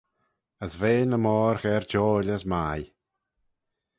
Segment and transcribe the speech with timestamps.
[0.65, 2.85] As ve ny moir gherjoil as mie.